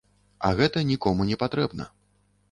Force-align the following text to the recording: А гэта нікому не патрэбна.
А 0.47 0.49
гэта 0.59 0.81
нікому 0.91 1.27
не 1.31 1.37
патрэбна. 1.43 1.87